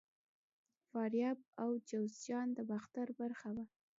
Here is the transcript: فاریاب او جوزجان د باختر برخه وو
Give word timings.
فاریاب 0.89 1.39
او 1.61 1.69
جوزجان 1.89 2.47
د 2.57 2.59
باختر 2.69 3.07
برخه 3.19 3.49
وو 3.55 3.65